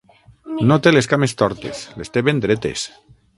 No 0.71 0.77
té 0.87 0.93
les 0.93 1.09
cames 1.11 1.35
tortes: 1.41 1.83
les 2.01 2.13
té 2.17 2.25
ben 2.31 2.43
dretes! 2.47 2.89